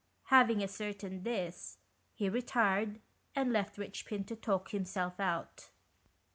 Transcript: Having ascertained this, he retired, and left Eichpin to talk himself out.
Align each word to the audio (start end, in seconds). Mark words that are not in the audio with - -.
Having 0.31 0.63
ascertained 0.63 1.23
this, 1.23 1.77
he 2.15 2.27
retired, 2.27 2.99
and 3.35 3.53
left 3.53 3.75
Eichpin 3.77 4.25
to 4.25 4.35
talk 4.35 4.71
himself 4.71 5.19
out. 5.19 5.69